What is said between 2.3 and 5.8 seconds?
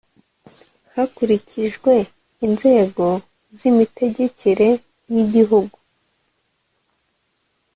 inzego z imitegekere y igihugu